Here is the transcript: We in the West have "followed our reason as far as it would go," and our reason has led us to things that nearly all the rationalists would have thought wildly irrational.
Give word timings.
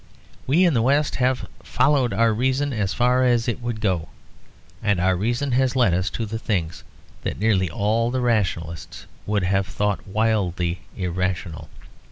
We 0.47 0.65
in 0.65 0.73
the 0.73 0.81
West 0.81 1.17
have 1.17 1.47
"followed 1.61 2.11
our 2.11 2.33
reason 2.33 2.73
as 2.73 2.91
far 2.91 3.23
as 3.23 3.47
it 3.47 3.61
would 3.61 3.79
go," 3.79 4.09
and 4.81 4.99
our 4.99 5.15
reason 5.15 5.51
has 5.51 5.75
led 5.75 5.93
us 5.93 6.09
to 6.17 6.25
things 6.25 6.83
that 7.21 7.37
nearly 7.37 7.69
all 7.69 8.09
the 8.09 8.19
rationalists 8.19 9.05
would 9.27 9.43
have 9.43 9.67
thought 9.67 10.07
wildly 10.07 10.79
irrational. 10.97 11.69